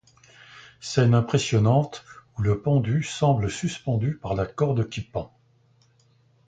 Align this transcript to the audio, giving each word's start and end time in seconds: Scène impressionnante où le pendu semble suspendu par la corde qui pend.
Scène 0.79 1.13
impressionnante 1.13 2.03
où 2.35 2.41
le 2.41 2.59
pendu 2.59 3.03
semble 3.03 3.51
suspendu 3.51 4.17
par 4.17 4.33
la 4.33 4.47
corde 4.47 4.89
qui 4.89 5.01
pend. 5.01 5.31